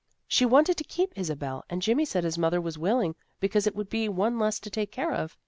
[0.27, 3.87] She wanted to keep Isabel, and Jimmy said his mother was willing, because it would
[3.87, 5.37] be one less to take care of.